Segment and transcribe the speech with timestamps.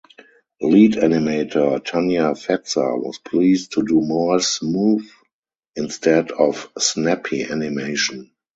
[0.63, 5.07] Lead animator Tanya Fetzer was pleased to do more smooth
[5.75, 8.31] instead of snappy animation.